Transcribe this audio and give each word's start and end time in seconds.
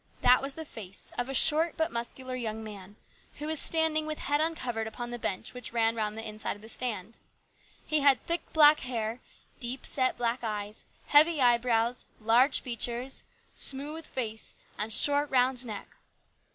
That 0.21 0.41
was 0.41 0.55
the 0.55 0.65
face 0.65 1.13
of 1.15 1.29
a 1.29 1.33
short 1.35 1.77
but 1.77 1.91
muscular 1.91 2.35
young 2.35 2.63
man, 2.63 2.95
who 3.35 3.45
was 3.45 3.59
standing 3.59 4.07
with 4.07 4.17
head 4.17 4.41
uncovered 4.41 4.87
upon 4.87 5.11
the 5.11 5.19
bench 5.19 5.53
which 5.53 5.73
ran 5.73 5.95
round 5.95 6.17
the 6.17 6.27
inside 6.27 6.55
of 6.55 6.63
the 6.63 6.69
stand. 6.69 7.19
He 7.85 7.99
had 7.99 8.25
thick 8.25 8.41
black 8.51 8.79
hair, 8.79 9.19
deep 9.59 9.85
set 9.85 10.17
black 10.17 10.43
eyes, 10.43 10.85
heavy 11.09 11.39
eye 11.39 11.59
brows, 11.59 12.05
large 12.19 12.61
features, 12.61 13.25
smooth 13.53 14.07
face, 14.07 14.55
and 14.75 14.91
short, 14.91 15.29
round 15.29 15.63
neck. 15.67 15.87